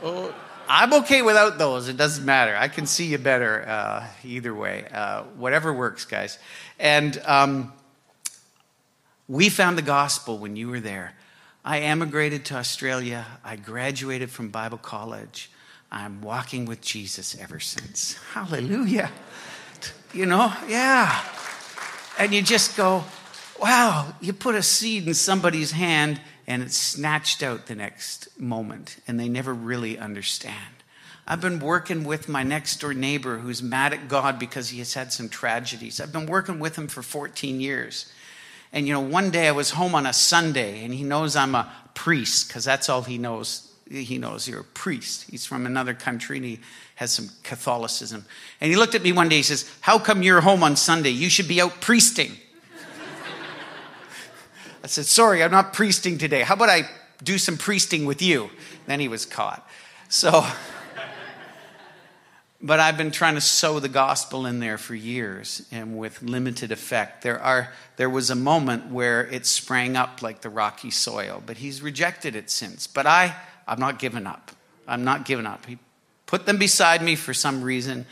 [0.03, 0.35] Oh,
[0.69, 1.89] I'm okay without those.
[1.89, 2.57] It doesn't matter.
[2.57, 4.87] I can see you better uh, either way.
[4.93, 6.39] Uh, whatever works, guys.
[6.79, 7.73] And um,
[9.29, 11.15] we found the gospel when you were there.
[11.65, 13.27] I emigrated to Australia.
[13.45, 15.51] I graduated from Bible college.
[15.91, 18.17] I'm walking with Jesus ever since.
[18.33, 19.11] Hallelujah.
[20.13, 21.23] You know, yeah.
[22.19, 23.05] And you just go,
[23.61, 28.99] wow, you put a seed in somebody's hand and it's snatched out the next moment,
[29.07, 30.77] and they never really understand.
[31.27, 34.95] I've been working with my next door neighbor who's mad at God because he has
[34.95, 36.01] had some tragedies.
[36.01, 38.13] I've been working with him for 14 years.
[38.73, 41.57] And you know, one day I was home on a Sunday and he knows I'm
[41.57, 43.73] a priest because that's all he knows.
[43.91, 45.29] He knows you're a priest.
[45.29, 46.61] He's from another country and he
[46.97, 48.25] has some Catholicism.
[48.61, 51.11] And he looked at me one day, he says, How come you're home on Sunday?
[51.11, 52.33] You should be out priesting.
[54.87, 56.43] I said, Sorry, I'm not priesting today.
[56.43, 56.89] How about I
[57.21, 58.51] do some priesting with you?
[58.87, 59.69] Then he was caught.
[60.09, 60.47] So,
[62.63, 66.71] but I've been trying to sow the gospel in there for years and with limited
[66.71, 67.23] effect.
[67.23, 71.57] There, are, there was a moment where it sprang up like the rocky soil, but
[71.57, 72.87] he's rejected it since.
[72.87, 73.35] But I,
[73.67, 74.53] I'm not giving up.
[74.87, 75.67] I'm not giving up.
[75.67, 75.79] He
[76.27, 78.07] put them beside me for some reason,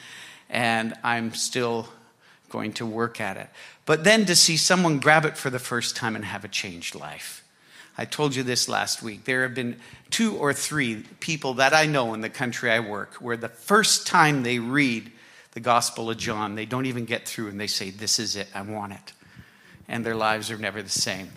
[0.50, 1.88] and I'm still
[2.50, 3.48] going to work at it.
[3.86, 6.94] But then to see someone grab it for the first time and have a changed
[6.94, 7.44] life.
[7.96, 9.24] I told you this last week.
[9.24, 9.76] There have been
[10.10, 14.06] two or three people that I know in the country I work where the first
[14.06, 15.12] time they read
[15.52, 18.48] the Gospel of John, they don't even get through and they say, This is it,
[18.54, 19.12] I want it.
[19.86, 21.30] And their lives are never the same.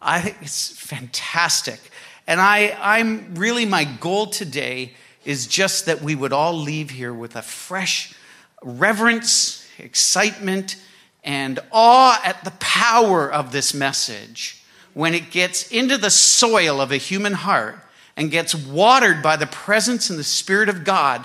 [0.00, 1.80] I think it's fantastic.
[2.26, 7.12] And I, I'm really, my goal today is just that we would all leave here
[7.12, 8.14] with a fresh
[8.62, 10.76] reverence, excitement,
[11.24, 14.62] and awe at the power of this message
[14.94, 17.78] when it gets into the soil of a human heart
[18.16, 21.24] and gets watered by the presence and the Spirit of God,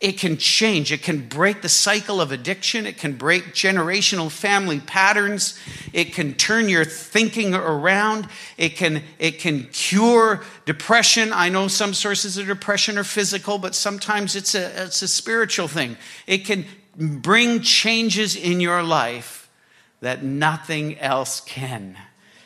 [0.00, 0.90] it can change.
[0.90, 2.86] It can break the cycle of addiction.
[2.86, 5.56] It can break generational family patterns.
[5.92, 8.28] It can turn your thinking around.
[8.58, 11.32] It can, it can cure depression.
[11.32, 15.68] I know some sources of depression are physical, but sometimes it's a, it's a spiritual
[15.68, 15.96] thing.
[16.26, 16.64] It can
[16.96, 19.50] bring changes in your life
[20.00, 21.96] that nothing else can.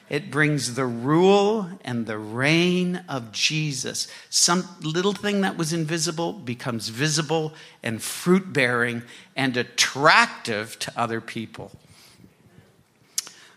[0.09, 4.07] It brings the rule and the reign of Jesus.
[4.31, 9.03] Some little thing that was invisible becomes visible and fruit bearing
[9.35, 11.73] and attractive to other people.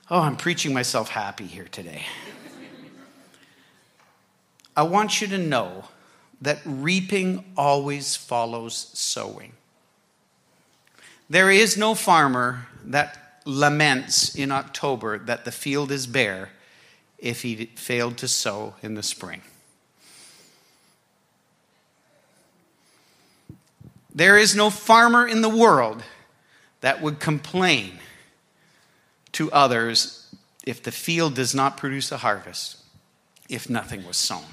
[0.09, 2.05] Oh, I'm preaching myself happy here today.
[4.75, 5.83] I want you to know
[6.41, 9.51] that reaping always follows sowing.
[11.29, 16.49] There is no farmer that laments in October that the field is bare
[17.19, 19.41] if he failed to sow in the spring.
[24.13, 26.03] There is no farmer in the world
[26.81, 27.99] that would complain
[29.33, 30.33] to others
[30.65, 32.77] if the field does not produce a harvest,
[33.47, 34.43] if nothing was sown.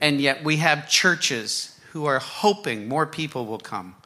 [0.00, 3.96] And yet we have churches who are hoping more people will come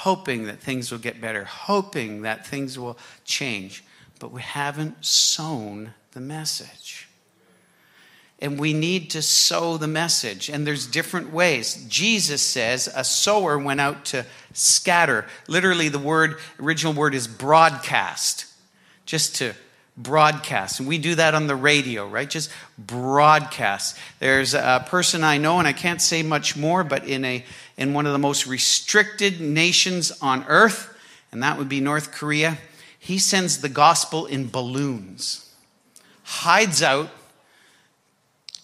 [0.00, 3.84] hoping that things will get better, hoping that things will change,
[4.18, 7.06] but we haven't sown the message.
[8.38, 10.48] And we need to sow the message.
[10.48, 11.84] And there's different ways.
[11.88, 15.26] Jesus says a sower went out to scatter.
[15.46, 18.46] Literally, the word, original word is broadcast,
[19.04, 19.52] just to
[19.96, 20.80] broadcast.
[20.80, 22.28] And we do that on the radio, right?
[22.28, 23.98] Just broadcast.
[24.18, 27.44] There's a person I know, and I can't say much more, but in, a,
[27.76, 30.96] in one of the most restricted nations on earth,
[31.32, 32.58] and that would be North Korea,
[32.98, 35.50] he sends the gospel in balloons,
[36.22, 37.10] hides out,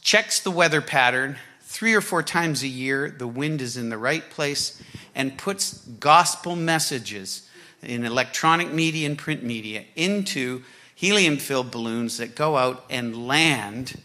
[0.03, 1.37] checks the weather pattern.
[1.63, 4.83] Three or four times a year, the wind is in the right place,
[5.15, 7.49] and puts gospel messages
[7.83, 10.63] in electronic media and print media into
[10.97, 14.03] helium filled balloons that go out and land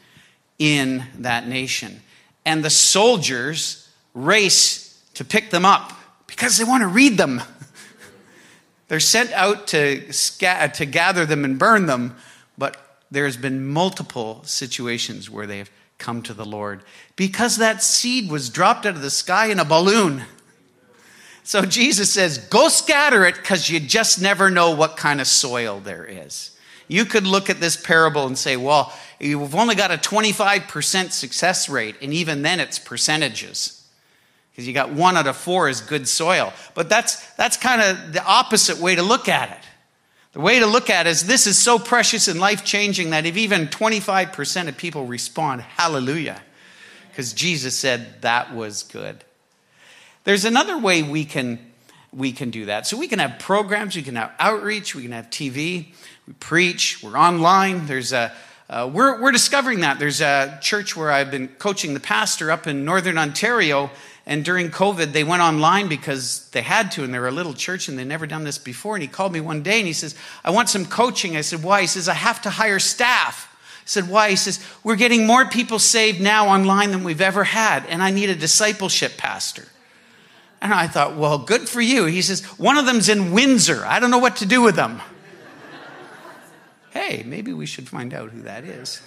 [0.60, 2.02] in that nation.
[2.46, 5.94] And the soldiers race to pick them up
[6.28, 7.42] because they want to read them.
[8.90, 12.18] They're sent out to, sca- to gather them and burn them,
[12.58, 16.84] but there's been multiple situations where they have come to the Lord
[17.16, 20.24] because that seed was dropped out of the sky in a balloon.
[21.44, 25.80] So Jesus says, go scatter it because you just never know what kind of soil
[25.80, 26.52] there is.
[26.92, 31.70] You could look at this parable and say, well, you've only got a 25% success
[31.70, 33.88] rate, and even then it's percentages.
[34.52, 36.52] Because you got one out of four is good soil.
[36.74, 39.64] But that's, that's kind of the opposite way to look at it.
[40.34, 43.26] The way to look at it is this is so precious and life changing that
[43.26, 46.42] if even 25% of people respond, hallelujah,
[47.10, 49.24] because Jesus said that was good.
[50.26, 51.72] There's another way we can,
[52.12, 52.86] we can do that.
[52.86, 55.94] So we can have programs, we can have outreach, we can have TV,
[56.32, 57.88] we preach, we're online.
[57.88, 58.32] There's a,
[58.70, 60.00] uh, we're, we're discovering that.
[60.00, 63.90] There's a church where I've been coaching the pastor up in northern Ontario,
[64.26, 67.90] and during COVID, they went online because they had to, and they're a little church
[67.90, 68.96] and they'd never done this before.
[68.96, 71.36] And he called me one day and he says, I want some coaching.
[71.36, 71.82] I said, Why?
[71.82, 73.54] He says, I have to hire staff.
[73.82, 74.30] I said, Why?
[74.30, 78.12] He says, We're getting more people saved now online than we've ever had, and I
[78.12, 79.68] need a discipleship pastor.
[80.62, 82.06] And I thought, Well, good for you.
[82.06, 83.84] He says, One of them's in Windsor.
[83.86, 85.02] I don't know what to do with them.
[86.92, 89.02] Hey, maybe we should find out who that is.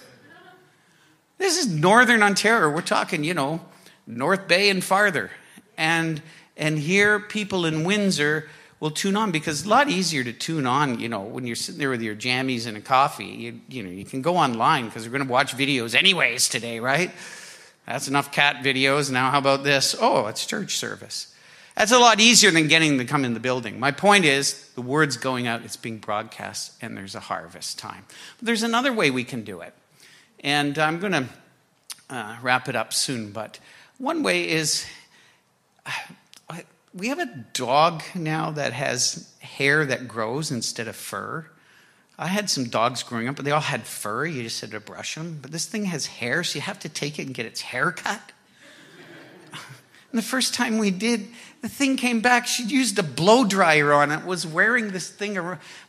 [1.37, 2.69] This is Northern Ontario.
[2.69, 3.61] We're talking, you know,
[4.07, 5.31] North Bay and farther.
[5.77, 6.21] And,
[6.57, 10.65] and here, people in Windsor will tune on because it's a lot easier to tune
[10.65, 13.25] on, you know, when you're sitting there with your jammies and a coffee.
[13.25, 16.79] You, you know, you can go online because we're going to watch videos anyways today,
[16.79, 17.11] right?
[17.85, 19.11] That's enough cat videos.
[19.11, 19.95] Now, how about this?
[19.99, 21.34] Oh, it's church service.
[21.75, 23.79] That's a lot easier than getting them to come in the building.
[23.79, 28.05] My point is, the word's going out, it's being broadcast, and there's a harvest time.
[28.39, 29.73] But there's another way we can do it.
[30.39, 31.25] And I'm going to
[32.09, 33.59] uh, wrap it up soon, but
[33.97, 34.85] one way is
[36.95, 41.45] we have a dog now that has hair that grows instead of fur.
[42.17, 44.25] I had some dogs growing up, but they all had fur.
[44.25, 45.39] You just had to brush them.
[45.41, 47.91] But this thing has hair, so you have to take it and get its hair
[47.91, 48.31] cut.
[50.11, 51.27] And the first time we did,
[51.65, 52.45] the thing came back.
[52.45, 55.35] She'd used a blow dryer on it, was wearing this thing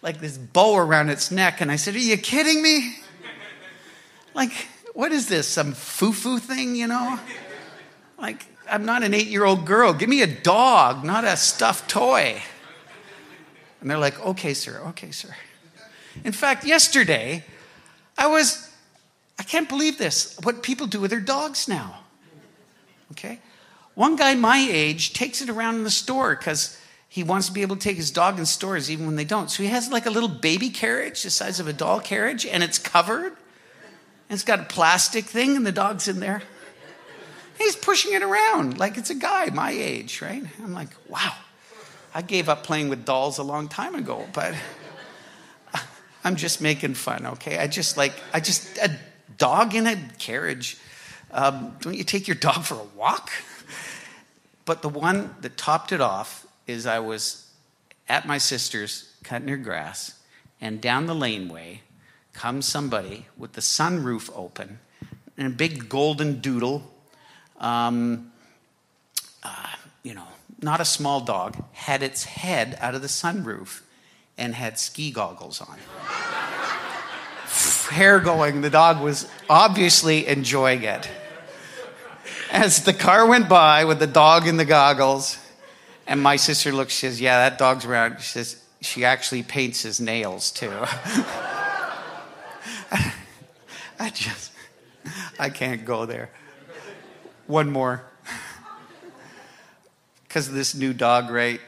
[0.01, 1.61] like this bow around its neck.
[1.61, 2.97] And I said, Are you kidding me?
[4.33, 5.47] Like, what is this?
[5.47, 7.21] Some foo foo thing, you know?
[8.17, 9.93] Like, I'm not an eight year old girl.
[9.93, 12.41] Give me a dog, not a stuffed toy.
[13.83, 15.37] And they're like, okay, sir, okay, sir.
[16.25, 17.45] In fact, yesterday,
[18.17, 18.75] I was,
[19.39, 21.99] I can't believe this, what people do with their dogs now.
[23.13, 23.41] Okay?
[23.97, 26.79] One guy my age takes it around in the store because
[27.09, 29.51] he wants to be able to take his dog in stores even when they don't.
[29.51, 32.63] So he has like a little baby carriage the size of a doll carriage, and
[32.63, 33.33] it's covered.
[34.29, 36.43] And it's got a plastic thing, and the dog's in there.
[37.57, 40.45] He's pushing it around like it's a guy my age, right?
[40.63, 41.33] I'm like, wow.
[42.15, 44.55] I gave up playing with dolls a long time ago, but
[46.25, 47.57] I'm just making fun, okay?
[47.57, 48.91] I just like, I just, a
[49.39, 50.77] dog in a carriage.
[51.31, 53.31] Um, don't you take your dog for a walk?
[54.67, 57.51] But the one that topped it off is I was
[58.09, 60.21] at my sister's cutting her grass,
[60.61, 61.81] and down the laneway
[62.35, 64.81] comes somebody with the sunroof open
[65.39, 66.83] and a big golden doodle
[67.59, 68.33] um,
[69.43, 69.69] uh,
[70.03, 70.27] you know,
[70.61, 73.83] not a small dog, had its head out of the sunroof
[74.37, 75.79] and had ski goggles on.
[77.91, 81.09] Hair going, the dog was obviously enjoying it.
[82.57, 85.37] As the car went by with the dog in the goggles,
[86.07, 88.19] and my sister looks, she says, Yeah, that dog's around.
[88.19, 90.73] She says, She actually paints his nails too.
[94.01, 94.53] I just,
[95.39, 96.31] I can't go there.
[97.47, 98.03] One more.
[100.27, 101.61] Because of this new dog, right?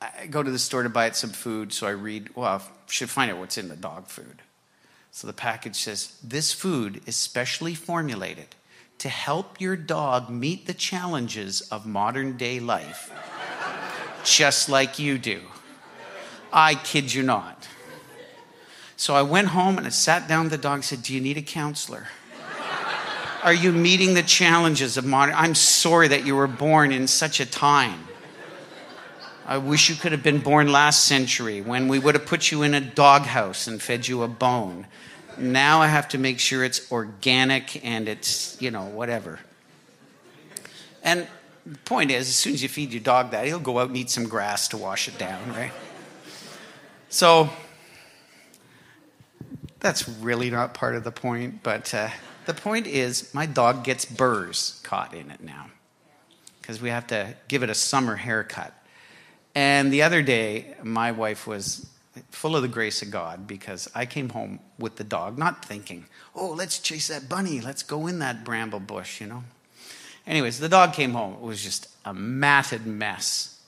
[0.00, 2.60] I go to the store to buy it some food, so I read, well, I
[2.86, 4.42] should find out what's in the dog food.
[5.10, 8.54] So the package says, This food is specially formulated
[8.98, 13.12] to help your dog meet the challenges of modern day life,
[14.24, 15.40] just like you do.
[16.52, 17.68] I kid you not.
[18.96, 21.20] So I went home and I sat down with the dog and said, Do you
[21.20, 22.08] need a counselor?
[23.44, 25.34] Are you meeting the challenges of modern?
[25.36, 28.08] I'm sorry that you were born in such a time.
[29.46, 32.62] I wish you could have been born last century when we would have put you
[32.62, 34.86] in a doghouse and fed you a bone.
[35.40, 39.38] Now I have to make sure it's organic and it's, you know, whatever.
[41.02, 41.26] And
[41.64, 43.96] the point is, as soon as you feed your dog that, he'll go out and
[43.96, 45.72] eat some grass to wash it down, right?
[47.08, 47.50] So
[49.80, 51.92] that's really not part of the point, but.
[51.94, 52.10] Uh,
[52.48, 55.66] the point is, my dog gets burrs caught in it now
[56.62, 58.72] because we have to give it a summer haircut.
[59.54, 61.86] And the other day, my wife was
[62.30, 66.06] full of the grace of God because I came home with the dog, not thinking,
[66.34, 69.44] oh, let's chase that bunny, let's go in that bramble bush, you know.
[70.26, 71.34] Anyways, the dog came home.
[71.34, 73.60] It was just a matted mess.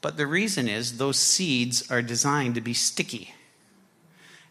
[0.00, 3.34] But the reason is those seeds are designed to be sticky.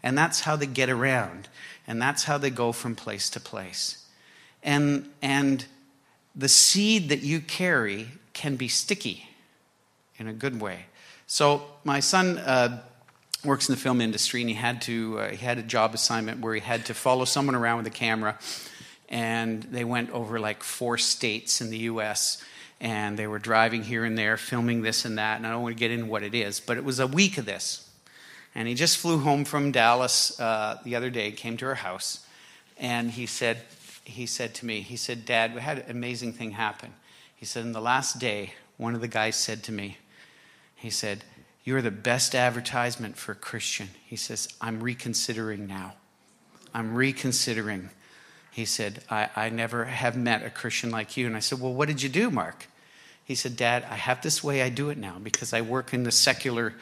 [0.02, 1.50] And that's how they get around.
[1.86, 4.06] And that's how they go from place to place.
[4.64, 5.66] And, and
[6.36, 9.28] the seed that you carry can be sticky
[10.18, 10.86] in a good way.
[11.28, 12.82] So my son uh,
[13.44, 16.42] works in the film industry, and he had to uh, he had a job assignment
[16.42, 18.38] where he had to follow someone around with a camera,
[19.10, 22.44] and they went over like four states in the U.S.
[22.80, 25.38] And they were driving here and there, filming this and that.
[25.38, 27.38] And I don't want to get into what it is, but it was a week
[27.38, 27.88] of this.
[28.56, 32.26] And he just flew home from Dallas uh, the other day, came to our house,
[32.78, 33.60] and he said,
[34.04, 36.94] he said to me, he said, Dad, we had an amazing thing happen.
[37.36, 39.98] He said, in the last day, one of the guys said to me,
[40.76, 41.24] he said,
[41.64, 43.90] You're the best advertisement for a Christian.
[44.06, 45.94] He says, I'm reconsidering now.
[46.74, 47.90] I'm reconsidering.
[48.52, 51.28] He said, I, I never have met a Christian like you.
[51.28, 52.68] And I said, Well, what did you do, Mark?
[53.24, 56.04] He said, Dad, I have this way I do it now because I work in
[56.04, 56.74] the secular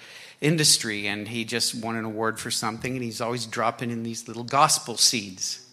[0.42, 1.08] industry.
[1.08, 4.44] And he just won an award for something, and he's always dropping in these little
[4.44, 5.66] gospel seeds.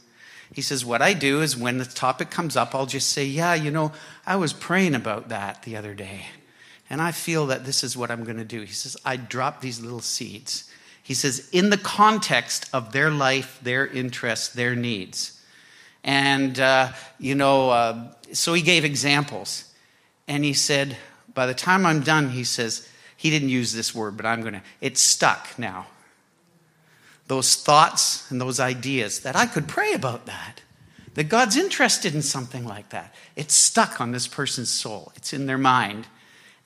[0.53, 3.55] He says, What I do is when the topic comes up, I'll just say, Yeah,
[3.55, 3.93] you know,
[4.27, 6.27] I was praying about that the other day.
[6.89, 8.61] And I feel that this is what I'm going to do.
[8.61, 10.71] He says, I drop these little seeds.
[11.03, 15.41] He says, in the context of their life, their interests, their needs.
[16.05, 19.73] And, uh, you know, uh, so he gave examples.
[20.29, 20.97] And he said,
[21.35, 24.55] by the time I'm done, he says, he didn't use this word, but I'm going
[24.55, 25.87] to, it's stuck now
[27.29, 30.63] those thoughts and those ideas that I could pray about that.
[31.15, 33.15] That God's interested in something like that.
[33.37, 36.07] It's stuck on this person's soul, it's in their mind.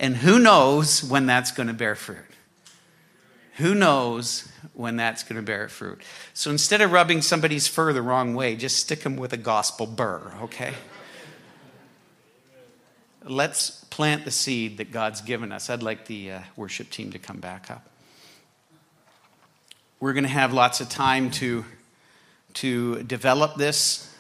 [0.01, 2.25] And who knows when that's going to bear fruit?
[3.57, 6.01] Who knows when that's going to bear fruit?
[6.33, 9.87] So instead of rubbing somebody's fur the wrong way, just stick them with a gospel
[9.87, 10.73] burr, okay?
[13.23, 15.69] Let's plant the seed that God's given us.
[15.69, 17.87] I'd like the uh, worship team to come back up.
[20.01, 21.67] We're going to have lots of time to,
[22.55, 24.11] to develop this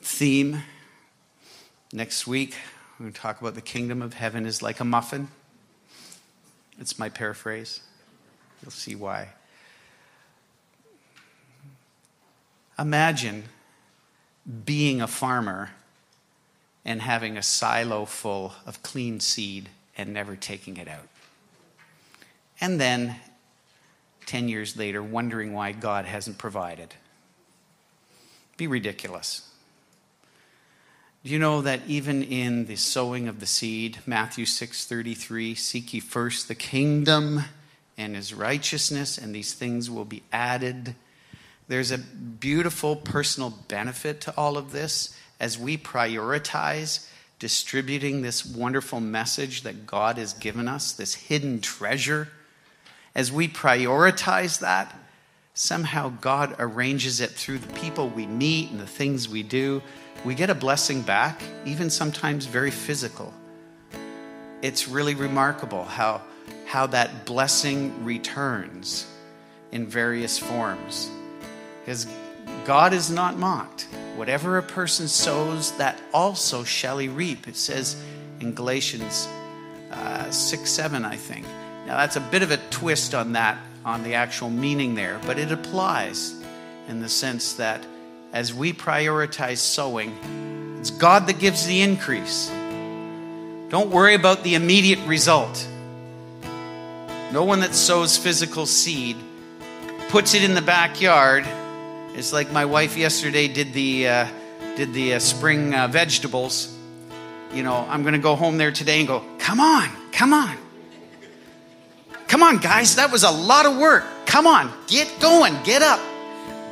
[0.00, 0.62] theme.
[1.92, 2.56] Next week,
[2.98, 5.28] to talk about the kingdom of heaven is like a muffin.
[6.78, 7.80] It's my paraphrase.
[8.62, 9.28] You'll see why.
[12.78, 13.44] Imagine
[14.64, 15.70] being a farmer
[16.84, 21.08] and having a silo full of clean seed and never taking it out.
[22.60, 23.16] And then
[24.26, 26.94] 10 years later wondering why God hasn't provided.
[28.56, 29.45] Be ridiculous.
[31.26, 36.46] You know that even in the sowing of the seed, Matthew 6:33, seek ye first
[36.46, 37.42] the kingdom
[37.98, 40.94] and his righteousness and these things will be added.
[41.66, 47.08] There's a beautiful personal benefit to all of this as we prioritize
[47.40, 52.28] distributing this wonderful message that God has given us, this hidden treasure
[53.16, 54.96] as we prioritize that,
[55.54, 59.82] somehow God arranges it through the people we meet and the things we do.
[60.26, 63.32] We get a blessing back, even sometimes very physical.
[64.60, 66.20] It's really remarkable how,
[66.66, 69.06] how that blessing returns
[69.70, 71.08] in various forms.
[71.78, 72.08] Because
[72.64, 73.86] God is not mocked.
[74.16, 77.46] Whatever a person sows, that also shall he reap.
[77.46, 77.94] It says
[78.40, 79.28] in Galatians
[79.92, 81.46] uh, 6 7, I think.
[81.86, 85.38] Now, that's a bit of a twist on that, on the actual meaning there, but
[85.38, 86.34] it applies
[86.88, 87.86] in the sense that
[88.36, 90.14] as we prioritize sowing,
[90.78, 92.48] it's God that gives the increase.
[93.70, 95.66] Don't worry about the immediate result.
[97.32, 99.16] No one that sows physical seed
[100.10, 101.46] puts it in the backyard.
[102.12, 104.28] It's like my wife yesterday did the uh,
[104.76, 106.76] did the uh, spring uh, vegetables.
[107.54, 110.54] You know, I'm going to go home there today and go, "Come on, come on.
[112.28, 114.04] Come on, guys, that was a lot of work.
[114.26, 116.00] Come on, get going, get up.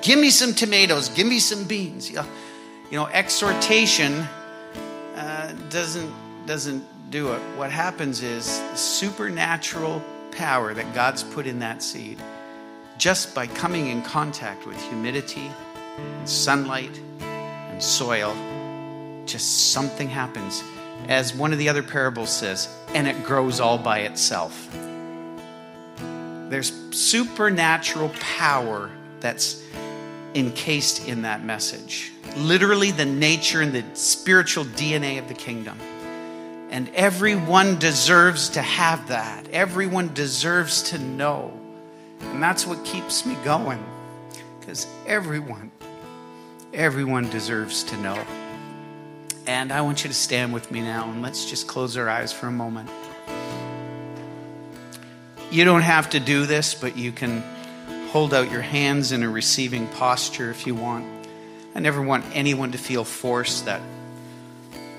[0.05, 2.11] Give me some tomatoes, give me some beans.
[2.11, 2.23] You
[2.93, 4.13] know, exhortation
[5.17, 6.13] uh, doesn't,
[6.45, 7.41] doesn't do it.
[7.57, 8.45] What happens is
[8.75, 12.21] supernatural power that God's put in that seed
[12.99, 15.51] just by coming in contact with humidity
[15.97, 18.37] and sunlight and soil,
[19.25, 20.63] just something happens.
[21.09, 24.69] As one of the other parables says, and it grows all by itself.
[26.51, 28.91] There's supernatural power
[29.21, 29.63] that's
[30.35, 32.13] encased in that message.
[32.37, 35.79] Literally, the nature and the spiritual DNA of the kingdom.
[36.71, 39.49] And everyone deserves to have that.
[39.51, 41.53] Everyone deserves to know.
[42.21, 43.85] And that's what keeps me going.
[44.59, 45.71] Because everyone,
[46.73, 48.25] everyone deserves to know.
[49.47, 52.33] And I want you to stand with me now and let's just close our eyes
[52.33, 52.91] for a moment.
[55.51, 57.45] You don't have to do this, but you can
[58.15, 61.05] hold out your hands in a receiving posture if you want.
[61.75, 63.81] I never want anyone to feel forced that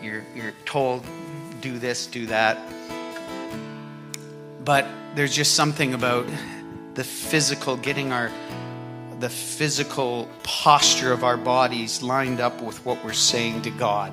[0.01, 1.01] you're, you're told,
[1.61, 2.57] do this, do that.
[4.65, 4.85] But
[5.15, 6.27] there's just something about
[6.95, 8.29] the physical, getting our
[9.21, 14.11] the physical posture of our bodies lined up with what we're saying to God.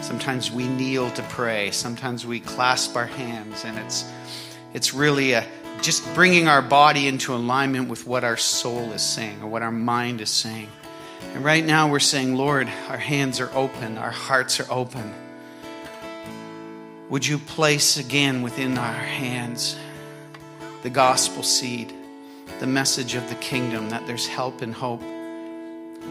[0.00, 1.72] Sometimes we kneel to pray.
[1.72, 4.08] Sometimes we clasp our hands, and it's
[4.74, 5.44] it's really a
[5.82, 9.72] just bringing our body into alignment with what our soul is saying or what our
[9.72, 10.68] mind is saying.
[11.34, 15.14] And right now we're saying, Lord, our hands are open, our hearts are open.
[17.10, 19.76] Would you place again within our hands
[20.82, 21.92] the gospel seed,
[22.60, 25.02] the message of the kingdom that there's help and hope?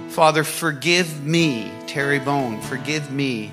[0.10, 3.52] Father, forgive me, Terry Bone, forgive me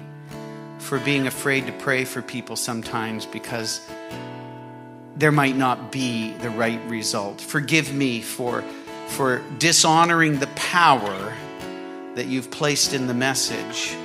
[0.78, 3.80] for being afraid to pray for people sometimes because
[5.16, 7.40] there might not be the right result.
[7.40, 8.62] Forgive me for,
[9.08, 11.34] for dishonoring the power
[12.14, 13.96] that you've placed in the message.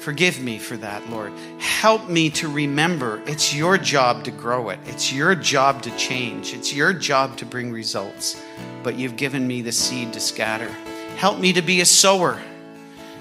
[0.00, 1.32] Forgive me for that, Lord.
[1.58, 6.52] Help me to remember it's your job to grow it, it's your job to change,
[6.52, 8.38] it's your job to bring results.
[8.82, 10.68] But you've given me the seed to scatter.
[11.16, 12.38] Help me to be a sower.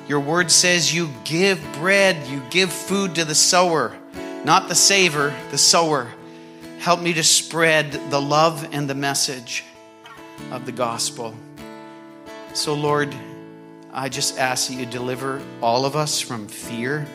[0.10, 3.96] Your word says you give bread, you give food to the sower,
[4.44, 6.10] not the saver, the sower.
[6.84, 9.64] Help me to spread the love and the message
[10.52, 11.34] of the gospel.
[12.54, 13.16] So, Lord,
[13.94, 17.08] I just ask that you deliver all of us from fear,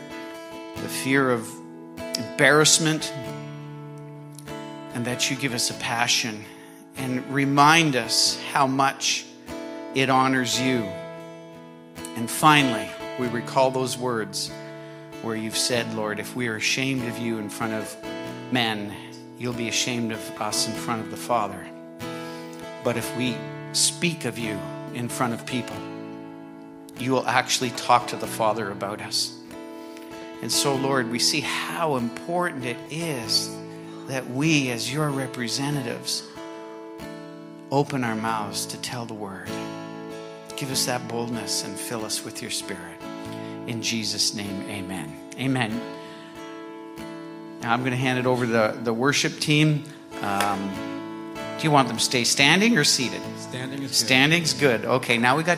[0.75, 1.47] the fear of
[1.99, 3.13] embarrassment,
[4.95, 6.47] and that you give us a passion
[6.97, 9.27] and remind us how much
[9.95, 10.89] it honors you.
[12.17, 12.89] And finally,
[13.21, 14.51] we recall those words
[15.21, 17.95] where you've said, Lord, if we are ashamed of you in front of
[18.51, 19.08] men,
[19.39, 21.67] you'll be ashamed of us in front of the Father.
[22.85, 23.37] But if we
[23.73, 24.59] speak of you
[24.95, 25.77] in front of people,
[26.99, 29.37] you will actually talk to the Father about us.
[30.43, 33.51] And so, Lord, we see how important it is
[34.09, 36.25] that we, as your representatives,
[37.71, 39.49] open our mouths to tell the word.
[40.57, 42.99] Give us that boldness and fill us with your spirit.
[43.67, 45.15] In Jesus' name, amen.
[45.39, 45.98] Amen.
[47.69, 49.85] I'm going to hand it over to the, the worship team.
[50.21, 50.71] Um,
[51.59, 53.23] do you want them to stay standing or seated?
[53.39, 53.97] Standing is good.
[53.97, 54.85] Standing's good.
[54.85, 55.57] Okay, now we got